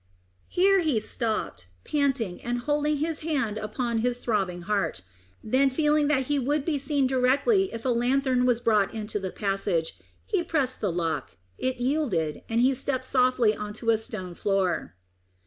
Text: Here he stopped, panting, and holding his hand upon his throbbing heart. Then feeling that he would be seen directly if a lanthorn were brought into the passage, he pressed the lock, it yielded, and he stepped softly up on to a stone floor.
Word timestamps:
Here 0.47 0.79
he 0.79 0.99
stopped, 0.99 1.67
panting, 1.83 2.41
and 2.41 2.61
holding 2.61 2.97
his 2.97 3.19
hand 3.19 3.59
upon 3.59 3.99
his 3.99 4.17
throbbing 4.17 4.63
heart. 4.63 5.03
Then 5.43 5.69
feeling 5.69 6.07
that 6.07 6.23
he 6.23 6.39
would 6.39 6.65
be 6.65 6.79
seen 6.79 7.05
directly 7.05 7.71
if 7.71 7.85
a 7.85 7.89
lanthorn 7.89 8.47
were 8.47 8.55
brought 8.63 8.95
into 8.95 9.19
the 9.19 9.29
passage, 9.29 9.99
he 10.25 10.41
pressed 10.43 10.81
the 10.81 10.91
lock, 10.91 11.37
it 11.59 11.77
yielded, 11.79 12.41
and 12.49 12.61
he 12.61 12.73
stepped 12.73 13.05
softly 13.05 13.53
up 13.53 13.61
on 13.61 13.73
to 13.73 13.91
a 13.91 13.97
stone 13.99 14.33
floor. 14.33 14.95